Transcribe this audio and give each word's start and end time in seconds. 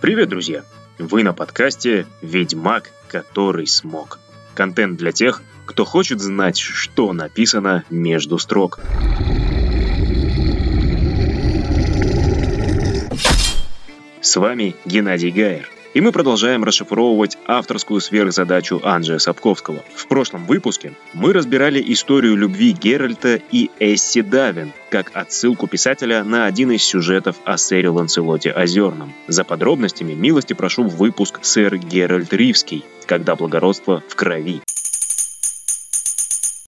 Привет, 0.00 0.28
друзья! 0.28 0.62
Вы 0.98 1.24
на 1.24 1.32
подкасте 1.32 2.06
«Ведьмак, 2.22 2.92
который 3.08 3.66
смог». 3.66 4.20
Контент 4.54 4.96
для 4.96 5.10
тех, 5.10 5.42
кто 5.66 5.84
хочет 5.84 6.20
знать, 6.20 6.56
что 6.56 7.12
написано 7.12 7.82
между 7.90 8.38
строк. 8.38 8.78
С 14.20 14.36
вами 14.36 14.76
Геннадий 14.84 15.32
Гайер. 15.32 15.68
И 15.94 16.00
мы 16.02 16.12
продолжаем 16.12 16.64
расшифровывать 16.64 17.38
авторскую 17.46 18.00
сверхзадачу 18.00 18.80
Анджея 18.84 19.18
Сапковского. 19.18 19.82
В 19.94 20.06
прошлом 20.06 20.44
выпуске 20.44 20.92
мы 21.14 21.32
разбирали 21.32 21.82
историю 21.92 22.36
любви 22.36 22.72
Геральта 22.72 23.40
и 23.50 23.70
Эсси 23.80 24.20
Давин, 24.20 24.72
как 24.90 25.10
отсылку 25.14 25.66
писателя 25.66 26.24
на 26.24 26.44
один 26.44 26.72
из 26.72 26.82
сюжетов 26.82 27.36
о 27.44 27.56
сэре 27.56 27.88
Ланселоте 27.88 28.52
Озерном. 28.52 29.14
За 29.28 29.44
подробностями 29.44 30.12
милости 30.12 30.52
прошу 30.52 30.84
в 30.84 30.96
выпуск 30.96 31.40
«Сэр 31.42 31.78
Геральт 31.78 32.32
Ривский. 32.34 32.84
Когда 33.06 33.34
благородство 33.34 34.02
в 34.08 34.14
крови». 34.14 34.60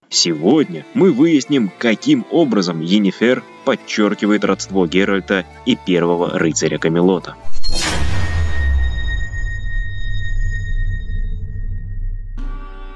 Сегодня 0.08 0.84
мы 0.94 1.12
выясним, 1.12 1.70
каким 1.78 2.26
образом 2.30 2.80
Енифер 2.80 3.44
подчеркивает 3.64 4.44
родство 4.44 4.86
Геральта 4.86 5.44
и 5.66 5.76
первого 5.76 6.38
рыцаря 6.38 6.78
Камелота. 6.78 7.36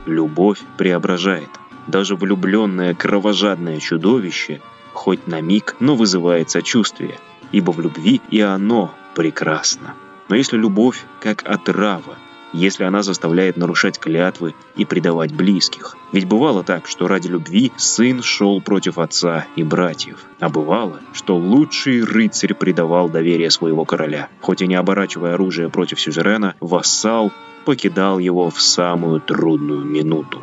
Любовь 0.07 0.61
преображает. 0.77 1.49
Даже 1.87 2.17
влюбленное 2.17 2.95
кровожадное 2.95 3.79
чудовище 3.81 4.61
хоть 4.93 5.27
на 5.27 5.41
миг, 5.41 5.77
но 5.81 5.97
вызывает 5.97 6.51
сочувствие, 6.51 7.19
ибо 7.53 7.73
в 7.73 7.81
любви 7.81 8.21
и 8.31 8.41
оно 8.41 8.95
прекрасно. 9.15 9.95
Но 10.29 10.37
если 10.37 10.57
любовь 10.57 11.05
как 11.21 11.43
отрава, 11.47 12.17
если 12.55 12.85
она 12.85 13.03
заставляет 13.03 13.57
нарушать 13.57 13.99
клятвы 13.99 14.55
и 14.77 14.85
предавать 14.85 15.35
близких. 15.35 15.97
Ведь 16.13 16.27
бывало 16.27 16.63
так, 16.63 16.87
что 16.87 17.09
ради 17.09 17.27
любви 17.27 17.73
сын 17.77 18.23
шел 18.23 18.61
против 18.61 18.99
отца 18.99 19.47
и 19.57 19.65
братьев. 19.65 20.25
А 20.39 20.49
бывало, 20.49 21.01
что 21.13 21.37
лучший 21.37 22.05
рыцарь 22.05 22.55
предавал 22.55 23.09
доверие 23.09 23.51
своего 23.51 23.85
короля. 23.85 24.29
Хоть 24.41 24.63
и 24.63 24.69
не 24.69 24.77
оборачивая 24.77 25.35
оружие 25.35 25.69
против 25.69 26.01
сюзерена, 26.01 26.55
вассал 26.61 27.33
покидал 27.65 28.19
его 28.19 28.51
в 28.51 28.61
самую 28.61 29.21
трудную 29.21 29.85
минуту. 29.85 30.43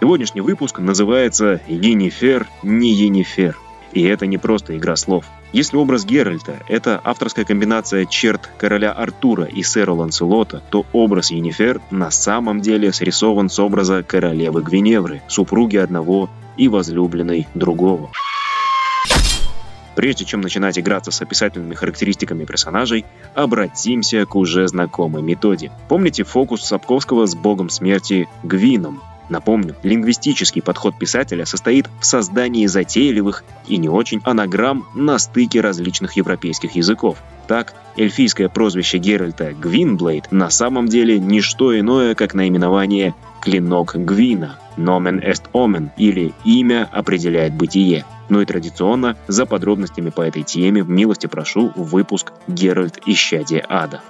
Сегодняшний 0.00 0.42
выпуск 0.42 0.78
называется 0.80 1.60
«Енифер, 1.66 2.46
не 2.62 2.92
Енифер». 2.92 3.56
И 3.92 4.02
это 4.02 4.26
не 4.26 4.38
просто 4.38 4.76
игра 4.76 4.96
слов. 4.96 5.24
Если 5.52 5.76
образ 5.76 6.04
Геральта– 6.04 6.58
это 6.68 7.00
авторская 7.04 7.44
комбинация 7.44 8.06
черт 8.06 8.50
короля 8.58 8.90
Артура 8.90 9.44
и 9.44 9.62
сэра 9.62 9.92
Ланселота, 9.92 10.62
то 10.68 10.84
образ 10.92 11.30
Енифер 11.30 11.80
на 11.92 12.10
самом 12.10 12.60
деле 12.60 12.92
срисован 12.92 13.48
с 13.48 13.58
образа 13.60 14.02
королевы 14.02 14.62
Гвиневры, 14.62 15.22
супруги 15.28 15.76
одного 15.76 16.28
и 16.56 16.66
возлюбленной 16.66 17.46
другого. 17.54 18.10
Прежде 19.94 20.24
чем 20.24 20.40
начинать 20.40 20.78
играться 20.78 21.10
с 21.10 21.22
описательными 21.22 21.74
характеристиками 21.74 22.44
персонажей, 22.44 23.04
обратимся 23.34 24.26
к 24.26 24.34
уже 24.34 24.66
знакомой 24.68 25.22
методе. 25.22 25.70
Помните 25.88 26.24
фокус 26.24 26.64
Сапковского 26.64 27.26
с 27.26 27.34
богом 27.34 27.70
смерти 27.70 28.28
Гвином? 28.42 29.00
Напомню, 29.28 29.74
лингвистический 29.82 30.60
подход 30.60 30.98
писателя 30.98 31.46
состоит 31.46 31.88
в 32.00 32.04
создании 32.04 32.66
затейливых 32.66 33.44
и 33.66 33.78
не 33.78 33.88
очень 33.88 34.20
анаграмм 34.24 34.86
на 34.94 35.18
стыке 35.18 35.60
различных 35.60 36.14
европейских 36.14 36.76
языков. 36.76 37.18
Так, 37.46 37.74
эльфийское 37.96 38.48
прозвище 38.48 38.98
Геральта 38.98 39.52
Гвинблейд 39.52 40.30
на 40.30 40.50
самом 40.50 40.88
деле 40.88 41.18
не 41.18 41.40
что 41.40 41.78
иное, 41.78 42.14
как 42.14 42.34
наименование 42.34 43.14
«клинок 43.44 43.94
Гвина» 43.94 44.58
«nomen 44.78 45.22
est 45.22 45.42
omen» 45.52 45.90
или 45.98 46.32
«имя 46.44 46.88
определяет 46.90 47.54
бытие». 47.54 48.06
Ну 48.30 48.40
и 48.40 48.46
традиционно, 48.46 49.18
за 49.28 49.44
подробностями 49.44 50.08
по 50.08 50.22
этой 50.22 50.42
теме 50.42 50.82
в 50.82 50.88
милости 50.88 51.26
прошу 51.26 51.70
выпуск 51.76 52.32
«Геральт. 52.48 53.00
Исчадие 53.04 53.62
ада». 53.68 54.00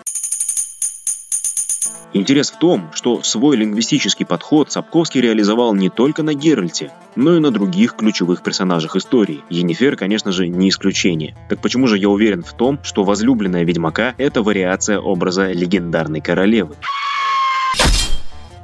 Интерес 2.13 2.53
в 2.53 2.59
том, 2.59 2.91
что 2.95 3.25
свой 3.25 3.57
лингвистический 3.57 4.25
подход 4.25 4.71
Сапковский 4.71 5.21
реализовал 5.21 5.75
не 5.75 5.91
только 5.91 6.23
на 6.23 6.33
Геральте, 6.33 6.93
но 7.17 7.35
и 7.35 7.41
на 7.41 7.51
других 7.51 7.97
ключевых 7.97 8.45
персонажах 8.45 8.95
истории. 8.95 9.43
Енифер, 9.51 9.97
конечно 9.97 10.31
же, 10.31 10.47
не 10.47 10.69
исключение. 10.69 11.37
Так 11.49 11.61
почему 11.61 11.89
же 11.89 11.99
я 11.99 12.09
уверен 12.09 12.45
в 12.45 12.53
том, 12.53 12.79
что 12.85 13.03
возлюбленная 13.03 13.65
Ведьмака– 13.65 14.15
это 14.17 14.43
вариация 14.43 15.01
образа 15.01 15.51
легендарной 15.51 16.21
королевы? 16.21 16.77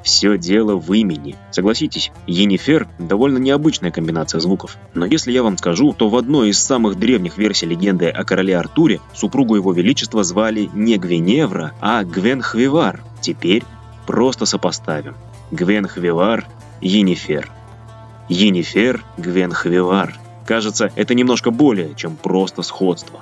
Все 0.02 0.38
дело 0.38 0.76
в 0.76 0.92
имени. 0.92 1.36
Согласитесь, 1.50 2.10
Енифер– 2.26 2.88
довольно 2.98 3.38
необычная 3.38 3.90
комбинация 3.90 4.40
звуков. 4.40 4.76
Но 4.94 5.04
если 5.04 5.32
я 5.32 5.42
вам 5.42 5.58
скажу, 5.58 5.92
то 5.92 6.08
в 6.08 6.16
одной 6.16 6.50
из 6.50 6.58
самых 6.58 6.98
древних 6.98 7.36
версий 7.38 7.66
легенды 7.66 8.08
о 8.08 8.24
короле 8.24 8.56
Артуре 8.56 9.00
супругу 9.14 9.56
его 9.56 9.72
величества 9.72 10.24
звали 10.24 10.70
не 10.72 10.96
Гвиневра, 10.96 11.72
а 11.80 12.02
Гвенхвивар. 12.04 13.02
Теперь 13.20 13.62
просто 14.06 14.46
сопоставим. 14.46 15.14
Гвенхвивар– 15.50 16.46
Енифер. 16.80 17.50
Енифер– 18.28 19.04
Гвенхвивар. 19.18 20.18
Кажется, 20.46 20.90
это 20.96 21.14
немножко 21.14 21.50
более, 21.50 21.94
чем 21.94 22.16
просто 22.16 22.62
сходство. 22.62 23.20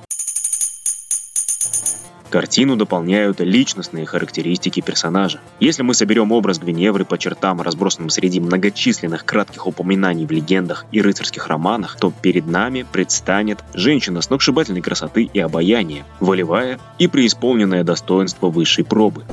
Картину 2.28 2.77
дополняют 2.77 3.41
личностные 3.41 4.06
характеристики 4.06 4.81
персонажа. 4.81 5.41
Если 5.61 5.83
мы 5.83 5.94
соберем 5.94 6.33
образ 6.33 6.59
Гвиневры 6.59 7.05
по 7.05 7.19
чертам, 7.19 7.61
разбросанным 7.62 8.11
среди 8.11 8.41
многочисленных 8.41 9.25
кратких 9.25 9.66
упоминаний 9.66 10.27
в 10.27 10.31
легендах 10.31 10.84
и 10.93 11.00
рыцарских 11.00 11.47
романах, 11.47 11.97
то 11.97 12.12
перед 12.22 12.47
нами 12.47 12.84
предстанет 12.91 13.65
женщина 13.75 14.21
сногсшибательной 14.21 14.83
красоты 14.83 15.31
и 15.33 15.38
обаяния, 15.38 16.05
волевая 16.21 16.78
и 16.99 17.09
преисполненная 17.09 17.84
достоинства 17.84 18.49
высшей 18.49 18.84
пробы. 18.84 19.25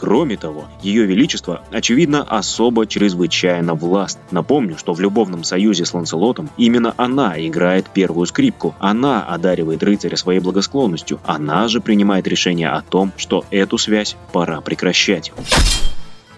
Кроме 0.00 0.36
того, 0.36 0.66
Ее 0.80 1.06
Величество, 1.06 1.64
очевидно, 1.72 2.22
особо 2.22 2.86
чрезвычайно 2.86 3.74
власт. 3.74 4.20
Напомню, 4.30 4.78
что 4.78 4.94
в 4.94 5.00
любовном 5.00 5.42
союзе 5.42 5.84
с 5.84 5.92
Ланселотом 5.92 6.50
именно 6.56 6.94
она 6.96 7.34
играет 7.44 7.90
первую 7.92 8.26
скрипку, 8.26 8.76
она 8.78 9.24
одаривает 9.24 9.82
рыцаря 9.82 10.16
своей 10.16 10.38
благосклонностью, 10.38 11.18
она 11.24 11.66
же 11.66 11.80
принимает 11.80 12.28
решение 12.28 12.68
о 12.68 12.82
том, 12.82 13.10
что 13.16 13.44
эту 13.50 13.76
связь 13.76 14.16
пора 14.30 14.60
прекращать. 14.60 15.32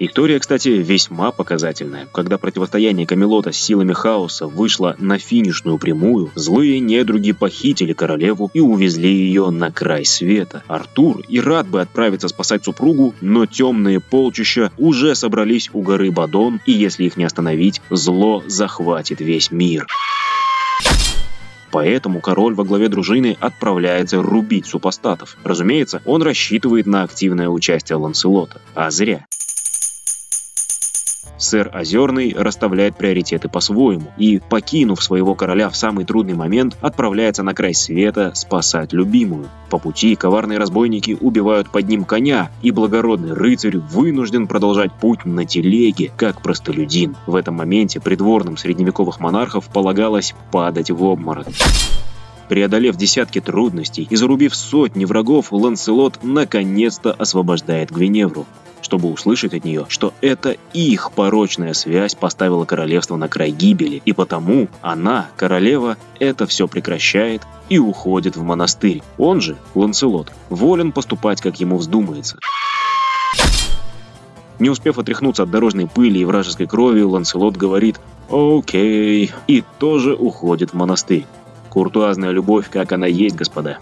История, 0.03 0.39
кстати, 0.39 0.71
весьма 0.71 1.31
показательная. 1.31 2.09
Когда 2.11 2.39
противостояние 2.39 3.07
Камелота 3.07 3.53
с 3.53 3.59
силами 3.59 3.93
хаоса 3.93 4.47
вышло 4.47 4.97
на 4.99 5.19
финишную 5.19 5.77
прямую, 5.77 6.31
злые 6.35 6.81
недруги 6.81 7.33
похитили 7.33 7.93
королеву 7.93 8.51
и 8.55 8.61
увезли 8.61 9.13
ее 9.13 9.51
на 9.51 9.71
край 9.71 10.07
света. 10.07 10.63
Артур 10.69 11.21
и 11.29 11.39
рад 11.39 11.69
бы 11.69 11.83
отправиться 11.83 12.29
спасать 12.29 12.65
супругу, 12.65 13.15
но 13.21 13.45
темные 13.45 14.01
полчища 14.01 14.73
уже 14.79 15.15
собрались 15.15 15.69
у 15.75 15.83
горы 15.83 16.11
Бадон, 16.11 16.63
и 16.65 16.73
если 16.73 17.05
их 17.05 17.19
не 17.19 17.25
остановить, 17.25 17.83
зло 17.91 18.43
захватит 18.47 19.21
весь 19.21 19.51
мир. 19.51 19.87
Поэтому 21.71 22.21
король 22.21 22.55
во 22.55 22.65
главе 22.65 22.89
дружины 22.89 23.37
отправляется 23.39 24.23
рубить 24.23 24.65
супостатов. 24.65 25.37
Разумеется, 25.45 26.01
он 26.07 26.23
рассчитывает 26.23 26.87
на 26.87 27.03
активное 27.03 27.51
участие 27.51 27.97
Ланселота. 27.97 28.63
А 28.75 28.91
зря 28.91 29.27
сэр 31.41 31.71
Озерный 31.75 32.35
расставляет 32.37 32.97
приоритеты 32.97 33.49
по-своему 33.49 34.13
и, 34.17 34.39
покинув 34.39 35.03
своего 35.03 35.35
короля 35.35 35.69
в 35.69 35.77
самый 35.77 36.05
трудный 36.05 36.35
момент, 36.35 36.77
отправляется 36.81 37.43
на 37.43 37.55
край 37.55 37.75
света 37.75 38.33
спасать 38.35 38.93
любимую. 38.93 39.49
По 39.71 39.79
пути 39.79 40.15
коварные 40.17 40.59
разбойники 40.59 41.17
убивают 41.21 41.71
под 41.71 41.89
ним 41.89 42.05
коня, 42.05 42.51
и 42.63 42.71
благородный 42.71 43.33
рыцарь 43.33 43.79
вынужден 43.79 44.47
продолжать 44.47 44.93
путь 44.93 45.25
на 45.25 45.45
телеге, 45.45 46.13
как 46.17 46.43
простолюдин. 46.43 47.17
В 47.27 47.37
этом 47.37 47.55
моменте 47.57 48.01
придворным 48.01 48.57
средневековых 48.57 49.21
монархов 49.21 49.67
полагалось 49.67 50.35
падать 50.51 50.91
в 50.91 51.03
обморок. 51.03 51.47
Преодолев 52.49 52.97
десятки 52.97 53.41
трудностей 53.41 54.09
и 54.11 54.17
зарубив 54.17 54.57
сотни 54.57 55.05
врагов, 55.05 55.53
Ланселот 55.53 56.19
наконец-то 56.25 57.13
освобождает 57.13 57.93
Гвиневру 57.93 58.45
чтобы 58.91 59.13
услышать 59.13 59.55
от 59.55 59.65
нее, 59.65 59.87
что 59.89 60.13
это 60.21 60.57
их 60.73 61.13
порочная 61.13 61.75
связь 61.75 62.17
поставила 62.17 62.65
королевство 62.65 63.15
на 63.15 63.29
край 63.29 63.53
гибели, 63.53 64.03
и 64.05 64.13
потому 64.13 64.67
она, 64.83 65.29
королева, 65.37 65.97
это 66.19 66.49
все 66.49 66.67
прекращает 66.67 67.43
и 67.69 67.79
уходит 67.79 68.35
в 68.37 68.43
монастырь. 68.43 69.01
Он 69.17 69.41
же, 69.41 69.57
Ланселот, 69.77 70.33
волен 70.49 70.91
поступать, 70.91 71.41
как 71.41 71.61
ему 71.61 71.77
вздумается. 71.77 72.37
Не 74.59 74.71
успев 74.71 74.99
отряхнуться 74.99 75.45
от 75.45 75.53
дорожной 75.53 75.87
пыли 75.87 76.19
и 76.19 76.25
вражеской 76.25 76.67
крови, 76.67 77.03
Ланселот 77.03 77.57
говорит 77.57 78.01
Окей. 78.29 79.31
И 79.47 79.63
тоже 79.79 80.15
уходит 80.15 80.71
в 80.71 80.75
монастырь. 80.75 81.27
Куртуазная 81.69 82.31
любовь, 82.31 82.69
как 82.69 82.91
она 82.91 83.07
есть, 83.07 83.37
господа. 83.37 83.79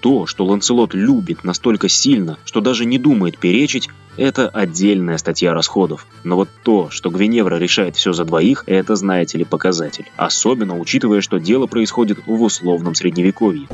То, 0.00 0.26
что 0.26 0.46
Ланселот 0.46 0.94
любит 0.94 1.44
настолько 1.44 1.88
сильно, 1.88 2.38
что 2.44 2.60
даже 2.60 2.86
не 2.86 2.98
думает 2.98 3.38
перечить, 3.38 3.88
это 4.16 4.48
отдельная 4.48 5.18
статья 5.18 5.52
расходов. 5.52 6.06
Но 6.24 6.36
вот 6.36 6.48
то, 6.62 6.88
что 6.90 7.10
Гвиневра 7.10 7.56
решает 7.56 7.96
все 7.96 8.12
за 8.12 8.24
двоих, 8.24 8.64
это, 8.66 8.96
знаете 8.96 9.38
ли, 9.38 9.44
показатель. 9.44 10.10
Особенно 10.16 10.78
учитывая, 10.78 11.20
что 11.20 11.38
дело 11.38 11.66
происходит 11.66 12.18
в 12.26 12.42
условном 12.42 12.94
средневековье. 12.94 13.68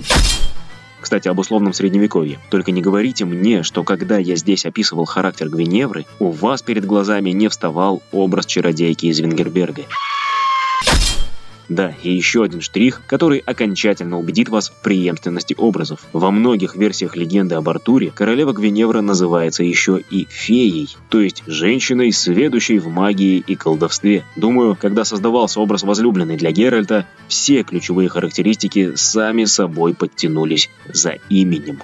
Кстати, 1.00 1.28
об 1.28 1.38
условном 1.38 1.72
средневековье. 1.72 2.40
Только 2.50 2.72
не 2.72 2.82
говорите 2.82 3.24
мне, 3.24 3.62
что 3.62 3.84
когда 3.84 4.18
я 4.18 4.34
здесь 4.34 4.66
описывал 4.66 5.04
характер 5.04 5.48
Гвиневры, 5.48 6.04
у 6.18 6.30
вас 6.30 6.62
перед 6.62 6.84
глазами 6.84 7.30
не 7.30 7.48
вставал 7.48 8.02
образ 8.10 8.46
чародейки 8.46 9.06
из 9.06 9.20
Венгерберга. 9.20 9.82
Да, 11.68 11.94
и 12.02 12.10
еще 12.10 12.44
один 12.44 12.60
штрих, 12.60 13.02
который 13.06 13.38
окончательно 13.38 14.18
убедит 14.18 14.48
вас 14.48 14.70
в 14.70 14.82
преемственности 14.82 15.54
образов. 15.58 16.00
Во 16.12 16.30
многих 16.30 16.76
версиях 16.76 17.16
легенды 17.16 17.56
об 17.56 17.68
Артуре 17.68 18.12
королева 18.14 18.52
Гвиневра 18.52 19.00
называется 19.00 19.64
еще 19.64 20.00
и 20.10 20.26
феей, 20.30 20.96
то 21.08 21.20
есть 21.20 21.42
женщиной, 21.46 22.12
сведущей 22.12 22.78
в 22.78 22.88
магии 22.88 23.42
и 23.44 23.56
колдовстве. 23.56 24.24
Думаю, 24.36 24.76
когда 24.80 25.04
создавался 25.04 25.60
образ 25.60 25.82
возлюбленной 25.82 26.36
для 26.36 26.52
Геральта, 26.52 27.06
все 27.28 27.62
ключевые 27.62 28.08
характеристики 28.08 28.92
сами 28.94 29.44
собой 29.44 29.94
подтянулись 29.94 30.70
за 30.88 31.18
именем. 31.28 31.82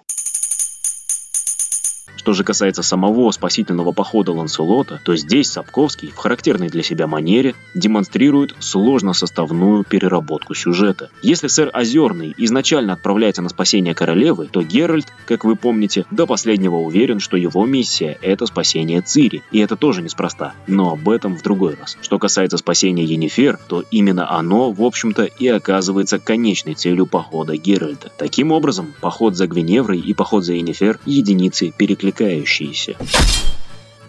Что 2.23 2.35
же 2.35 2.45
касается 2.45 2.85
самого 2.85 3.33
спасительного 3.33 3.91
похода 3.91 4.31
Ланселота, 4.31 5.01
то 5.05 5.17
здесь 5.17 5.51
Сапковский 5.51 6.13
в 6.13 6.19
характерной 6.19 6.69
для 6.69 6.85
себя 6.85 7.09
манере 7.09 7.57
демонстрирует 7.75 8.55
сложно-составную 8.61 9.83
переработку 9.83 10.55
сюжета. 10.55 11.11
Если 11.21 11.49
сэр 11.49 11.73
Озерный 11.75 12.33
изначально 12.37 12.93
отправляется 12.93 13.43
на 13.43 13.49
спасение 13.49 13.93
королевы, 13.93 14.47
то 14.47 14.63
Геральт, 14.63 15.13
как 15.27 15.45
вы 15.45 15.57
помните, 15.57 16.05
до 16.13 16.29
последнего 16.29 16.77
уверен, 16.77 17.19
что 17.19 17.37
его 17.37 17.67
миссия– 17.67 18.17
это 18.23 18.47
спасение 18.47 19.01
Цири, 19.01 19.43
и 19.51 19.59
это 19.59 19.75
тоже 19.75 20.01
неспроста, 20.01 20.55
но 20.69 20.93
об 20.93 21.09
этом 21.09 21.37
в 21.37 21.43
другой 21.43 21.75
раз. 21.75 21.99
Что 22.03 22.21
касается 22.21 22.57
спасения 22.57 23.03
Енифер, 23.03 23.59
то 23.67 23.83
именно 23.91 24.31
оно, 24.31 24.71
в 24.71 24.83
общем-то, 24.83 25.25
и 25.25 25.49
оказывается 25.49 26.21
конечной 26.21 26.75
целью 26.75 27.07
похода 27.07 27.57
Геральта. 27.57 28.13
Таким 28.17 28.53
образом, 28.53 28.95
поход 29.01 29.35
за 29.35 29.49
Гвиневрой 29.49 29.99
и 29.99 30.15
поход 30.15 30.45
за 30.45 30.53
Енифер– 30.53 31.01
единицы 31.05 31.73
перекликаются 31.77 32.12
перекликающиеся. 32.13 32.97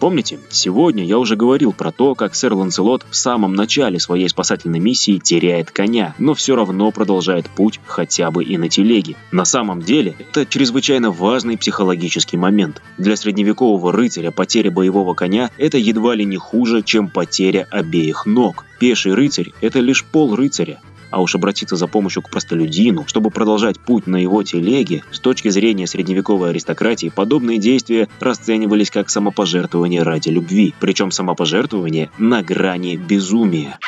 Помните, 0.00 0.38
сегодня 0.50 1.04
я 1.04 1.18
уже 1.18 1.34
говорил 1.34 1.72
про 1.72 1.90
то, 1.90 2.14
как 2.14 2.34
сэр 2.34 2.52
Ланселот 2.52 3.06
в 3.08 3.16
самом 3.16 3.54
начале 3.54 3.98
своей 3.98 4.28
спасательной 4.28 4.80
миссии 4.80 5.18
теряет 5.18 5.70
коня, 5.70 6.14
но 6.18 6.34
все 6.34 6.56
равно 6.56 6.90
продолжает 6.90 7.48
путь 7.48 7.80
хотя 7.86 8.30
бы 8.30 8.44
и 8.44 8.58
на 8.58 8.68
телеге. 8.68 9.16
На 9.32 9.46
самом 9.46 9.80
деле, 9.80 10.14
это 10.18 10.44
чрезвычайно 10.44 11.10
важный 11.10 11.56
психологический 11.56 12.36
момент. 12.36 12.82
Для 12.98 13.16
средневекового 13.16 13.92
рыцаря 13.92 14.30
потеря 14.30 14.70
боевого 14.70 15.14
коня– 15.14 15.50
это 15.58 15.78
едва 15.78 16.14
ли 16.14 16.26
не 16.26 16.36
хуже, 16.36 16.82
чем 16.82 17.08
потеря 17.08 17.66
обеих 17.70 18.26
ног. 18.26 18.66
Пеший 18.80 19.14
рыцарь– 19.14 19.52
это 19.62 19.78
лишь 19.78 20.04
пол 20.04 20.34
рыцаря, 20.34 20.80
а 21.14 21.20
уж 21.20 21.36
обратиться 21.36 21.76
за 21.76 21.86
помощью 21.86 22.22
к 22.22 22.28
простолюдину, 22.28 23.04
чтобы 23.06 23.30
продолжать 23.30 23.78
путь 23.78 24.08
на 24.08 24.16
его 24.16 24.42
телеге, 24.42 25.04
с 25.12 25.20
точки 25.20 25.48
зрения 25.48 25.86
средневековой 25.86 26.50
аристократии, 26.50 27.12
подобные 27.14 27.58
действия 27.58 28.08
расценивались 28.18 28.90
как 28.90 29.08
самопожертвование 29.08 30.02
ради 30.02 30.30
любви, 30.30 30.74
причем 30.80 31.12
самопожертвование 31.12 32.10
на 32.18 32.42
грани 32.42 32.96
безумия. 32.96 33.78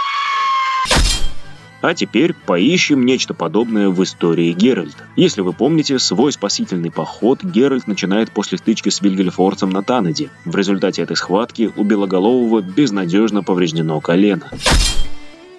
А 1.82 1.94
теперь 1.94 2.32
поищем 2.32 3.04
нечто 3.04 3.34
подобное 3.34 3.88
в 3.88 4.00
истории 4.04 4.52
Геральта. 4.52 5.04
Если 5.16 5.40
вы 5.40 5.52
помните, 5.52 5.98
свой 5.98 6.30
спасительный 6.30 6.92
поход 6.92 7.42
Геральт 7.42 7.88
начинает 7.88 8.30
после 8.30 8.56
стычки 8.58 8.88
с 8.88 9.02
Вильгельфорцем 9.02 9.70
на 9.70 9.82
Танеде. 9.82 10.30
В 10.44 10.54
результате 10.54 11.02
этой 11.02 11.16
схватки 11.16 11.72
у 11.76 11.82
Белоголового 11.82 12.60
безнадежно 12.60 13.42
повреждено 13.42 14.00
колено. 14.00 14.48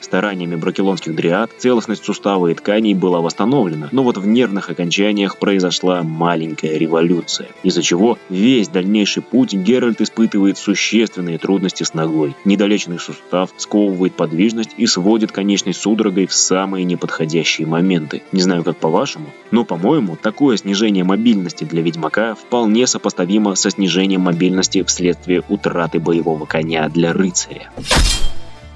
Стараниями 0.07 0.55
бракелонских 0.55 1.13
дриад 1.15 1.51
целостность 1.57 2.05
сустава 2.05 2.47
и 2.47 2.53
тканей 2.53 2.93
была 2.93 3.19
восстановлена, 3.19 3.89
но 3.91 4.03
вот 4.03 4.17
в 4.17 4.25
нервных 4.25 4.69
окончаниях 4.69 5.35
произошла 5.35 6.01
маленькая 6.01 6.77
революция, 6.77 7.49
из-за 7.61 7.81
чего 7.83 8.17
весь 8.29 8.69
дальнейший 8.69 9.21
путь 9.21 9.51
Геральт 9.51 9.99
испытывает 9.99 10.57
существенные 10.57 11.39
трудности 11.39 11.83
с 11.83 11.93
ногой. 11.93 12.37
Недолеченный 12.45 12.99
сустав 12.99 13.49
сковывает 13.57 14.13
подвижность 14.13 14.75
и 14.77 14.87
сводит 14.87 15.33
конечность 15.33 15.81
судорогой 15.81 16.27
в 16.27 16.33
самые 16.33 16.85
неподходящие 16.85 17.67
моменты. 17.67 18.23
Не 18.31 18.39
знаю, 18.39 18.63
как 18.63 18.77
по-вашему, 18.77 19.25
но, 19.51 19.65
по-моему, 19.65 20.15
такое 20.15 20.55
снижение 20.55 21.03
мобильности 21.03 21.65
для 21.65 21.81
ведьмака 21.81 22.33
вполне 22.33 22.87
сопоставимо 22.87 23.55
со 23.55 23.71
снижением 23.71 24.21
мобильности 24.21 24.83
вследствие 24.83 25.43
утраты 25.49 25.99
боевого 25.99 26.45
коня 26.45 26.87
для 26.87 27.11
рыцаря. 27.11 27.69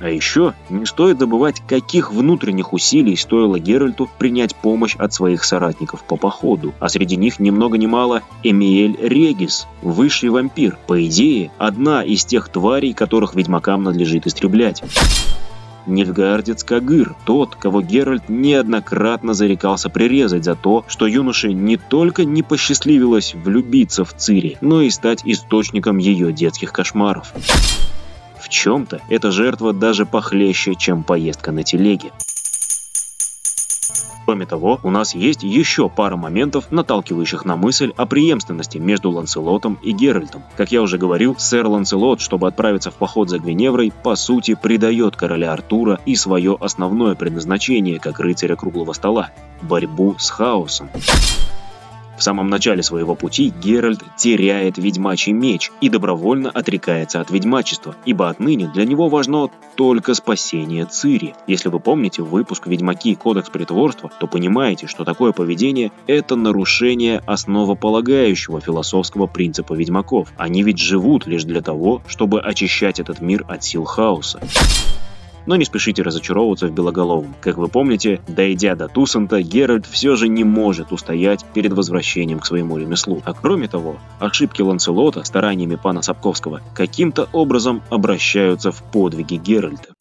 А 0.01 0.09
еще 0.09 0.55
не 0.69 0.87
стоит 0.87 1.19
забывать, 1.19 1.61
каких 1.67 2.11
внутренних 2.11 2.73
усилий 2.73 3.15
стоило 3.15 3.59
Геральту 3.59 4.09
принять 4.17 4.55
помощь 4.55 4.95
от 4.95 5.13
своих 5.13 5.43
соратников 5.43 6.03
по 6.03 6.15
походу. 6.15 6.73
А 6.79 6.89
среди 6.89 7.15
них 7.17 7.39
ни 7.39 7.51
много 7.51 7.77
ни 7.77 7.85
мало 7.85 8.23
Эмиэль 8.41 8.97
Регис, 8.99 9.67
высший 9.83 10.29
вампир. 10.29 10.79
По 10.87 11.05
идее, 11.05 11.51
одна 11.59 12.03
из 12.03 12.25
тех 12.25 12.49
тварей, 12.49 12.93
которых 12.93 13.35
ведьмакам 13.35 13.83
надлежит 13.83 14.25
истреблять. 14.25 14.81
Нильфгаардец 15.85 16.63
Кагыр, 16.63 17.15
тот, 17.25 17.55
кого 17.55 17.81
Геральт 17.81 18.27
неоднократно 18.27 19.33
зарекался 19.33 19.89
прирезать 19.89 20.45
за 20.45 20.55
то, 20.55 20.83
что 20.87 21.05
юноше 21.05 21.53
не 21.53 21.77
только 21.77 22.25
не 22.25 22.41
посчастливилось 22.41 23.35
влюбиться 23.35 24.03
в 24.03 24.13
Цири, 24.15 24.57
но 24.61 24.81
и 24.81 24.89
стать 24.89 25.21
источником 25.25 25.97
ее 25.97 26.31
детских 26.33 26.71
кошмаров 26.71 27.33
чем-то 28.51 29.01
эта 29.09 29.31
жертва 29.31 29.73
даже 29.73 30.05
похлеще, 30.05 30.75
чем 30.75 31.03
поездка 31.03 31.51
на 31.51 31.63
телеге. 31.63 32.11
Кроме 34.25 34.45
того, 34.45 34.79
у 34.83 34.91
нас 34.91 35.15
есть 35.15 35.43
еще 35.43 35.89
пара 35.89 36.15
моментов, 36.15 36.71
наталкивающих 36.71 37.43
на 37.43 37.55
мысль 37.55 37.91
о 37.97 38.05
преемственности 38.05 38.77
между 38.77 39.09
Ланселотом 39.09 39.79
и 39.81 39.91
Геральтом. 39.91 40.43
Как 40.55 40.71
я 40.71 40.81
уже 40.81 40.97
говорил, 40.97 41.35
сэр 41.37 41.67
Ланселот, 41.67 42.21
чтобы 42.21 42.47
отправиться 42.47 42.91
в 42.91 42.95
поход 42.95 43.29
за 43.29 43.39
Гвиневрой, 43.39 43.91
по 44.03 44.15
сути 44.15 44.53
предает 44.53 45.15
короля 45.15 45.51
Артура 45.51 45.99
и 46.05 46.15
свое 46.15 46.55
основное 46.59 47.15
предназначение 47.15 47.99
как 47.99 48.19
рыцаря 48.19 48.55
круглого 48.55 48.93
стола– 48.93 49.31
борьбу 49.63 50.15
с 50.17 50.29
хаосом. 50.29 50.89
В 52.21 52.23
самом 52.23 52.51
начале 52.51 52.83
своего 52.83 53.15
пути 53.15 53.51
Геральт 53.63 54.03
теряет 54.15 54.77
ведьмачий 54.77 55.31
меч 55.31 55.71
и 55.81 55.89
добровольно 55.89 56.51
отрекается 56.51 57.19
от 57.19 57.31
ведьмачества, 57.31 57.95
ибо 58.05 58.29
отныне 58.29 58.67
для 58.67 58.85
него 58.85 59.09
важно 59.09 59.49
только 59.75 60.13
спасение 60.13 60.85
Цири. 60.85 61.33
Если 61.47 61.69
вы 61.69 61.79
помните 61.79 62.21
выпуск 62.21 62.67
«Ведьмаки. 62.67 63.15
Кодекс 63.15 63.49
притворства», 63.49 64.11
то 64.19 64.27
понимаете, 64.27 64.85
что 64.85 65.03
такое 65.03 65.31
поведение– 65.31 65.91
это 66.05 66.35
нарушение 66.35 67.23
основополагающего 67.25 68.61
философского 68.61 69.25
принципа 69.25 69.73
ведьмаков. 69.73 70.31
Они 70.37 70.61
ведь 70.61 70.77
живут 70.77 71.25
лишь 71.25 71.45
для 71.45 71.63
того, 71.63 72.03
чтобы 72.05 72.39
очищать 72.39 72.99
этот 72.99 73.19
мир 73.19 73.45
от 73.47 73.63
сил 73.63 73.83
хаоса. 73.85 74.39
Но 75.45 75.55
не 75.55 75.65
спешите 75.65 76.01
разочаровываться 76.01 76.67
в 76.67 76.73
Белоголовом. 76.73 77.35
Как 77.41 77.57
вы 77.57 77.67
помните, 77.67 78.21
дойдя 78.27 78.75
до 78.75 78.87
Тусанта, 78.87 79.41
Геральт 79.41 79.85
все 79.85 80.15
же 80.15 80.27
не 80.27 80.43
может 80.43 80.91
устоять 80.91 81.43
перед 81.53 81.73
возвращением 81.73 82.39
к 82.39 82.45
своему 82.45 82.77
ремеслу. 82.77 83.21
А 83.25 83.33
кроме 83.33 83.67
того, 83.67 83.97
ошибки 84.19 84.61
Ланселота 84.61 85.23
стараниями 85.23 85.75
пана 85.75 86.01
Сапковского 86.01 86.61
каким-то 86.73 87.27
образом 87.33 87.81
обращаются 87.89 88.71
в 88.71 88.83
подвиги 88.83 89.35
Геральта. 89.35 89.93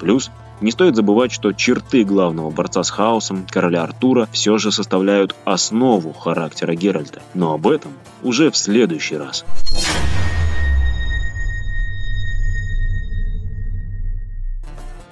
Плюс 0.00 0.30
не 0.60 0.70
стоит 0.70 0.96
забывать, 0.96 1.32
что 1.32 1.52
черты 1.52 2.04
главного 2.04 2.50
борца 2.50 2.82
с 2.82 2.90
хаосом, 2.90 3.46
короля 3.48 3.82
Артура, 3.82 4.28
все 4.32 4.56
же 4.58 4.72
составляют 4.72 5.34
основу 5.44 6.12
характера 6.12 6.74
Геральта. 6.74 7.22
Но 7.34 7.52
об 7.52 7.66
этом 7.66 7.92
уже 8.22 8.50
в 8.50 8.56
следующий 8.56 9.16
раз. 9.16 9.44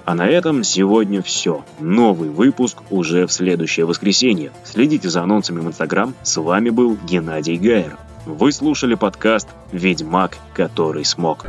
А 0.05 0.15
на 0.15 0.27
этом 0.27 0.65
сегодня 0.65 1.23
все. 1.23 1.65
Новый 1.81 2.29
выпуск 2.29 2.79
уже 2.91 3.27
в 3.27 3.33
следующее 3.33 3.87
воскресенье. 3.87 4.53
Следите 4.63 5.09
за 5.09 5.23
анонсами 5.23 5.61
в 5.61 5.67
Инстаграм. 5.67 6.15
С 6.23 6.37
вами 6.37 6.71
был 6.71 6.97
Геннадий 7.05 7.57
Гайер. 7.57 7.97
Вы 8.27 8.53
слушали 8.53 8.95
подкаст 8.95 9.49
«Ведьмак, 9.73 10.39
который 10.55 11.05
смог». 11.05 11.47